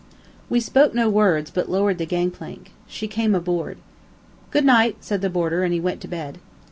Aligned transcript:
We 0.49 0.59
spoke 0.59 0.95
no 0.95 1.11
words, 1.11 1.51
but 1.51 1.69
lowered 1.69 1.99
the 1.99 2.07
gangplank. 2.07 2.71
She 2.87 3.07
came 3.07 3.35
aboard. 3.35 3.77
"Good 4.49 4.65
night!" 4.65 4.95
said 5.01 5.21
the 5.21 5.29
boarder, 5.29 5.63
and 5.63 5.75
he 5.75 5.79
went 5.79 6.01
to 6.01 6.07
bed. 6.07 6.39